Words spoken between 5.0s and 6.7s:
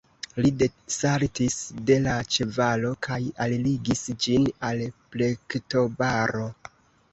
plektobaro.